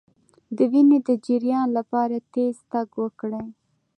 [0.55, 3.45] د وینې د جریان لپاره تېز تګ وکړئ